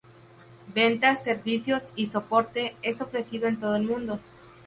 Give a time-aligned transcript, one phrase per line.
[0.73, 4.19] Ventas, servicios y soporte es ofrecido en todo el mundo.